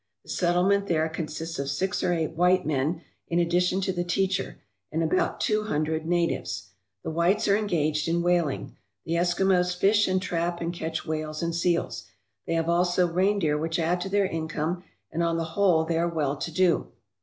The 0.23 0.29
settlement 0.31 0.87
there 0.87 1.07
consists 1.07 1.59
of 1.59 1.69
six 1.69 2.03
or 2.03 2.11
eight 2.11 2.31
white 2.31 2.65
men 2.65 3.03
in 3.27 3.37
addition 3.37 3.81
to 3.81 3.93
the 3.93 4.03
teacher, 4.03 4.59
and 4.91 5.03
about 5.03 5.39
two 5.39 5.65
hundred 5.65 6.07
natives. 6.07 6.69
The 7.03 7.11
whites 7.11 7.47
are 7.47 7.55
engaged 7.55 8.07
in 8.07 8.23
whaling. 8.23 8.75
The 9.05 9.11
Eskimos 9.13 9.75
fish 9.77 10.07
and 10.07 10.19
trap 10.19 10.59
and 10.59 10.73
catch 10.73 11.05
whales 11.05 11.43
and 11.43 11.53
seals. 11.53 12.07
They 12.47 12.55
have 12.55 12.67
also 12.67 13.05
reindeer 13.07 13.59
which 13.59 13.77
add 13.77 14.01
to 14.01 14.09
their 14.09 14.25
income, 14.25 14.83
and 15.11 15.21
on 15.21 15.37
the 15.37 15.43
whole 15.53 15.85
they 15.85 15.99
are 15.99 16.09
well 16.09 16.35
to 16.35 16.51
do. 16.51 16.87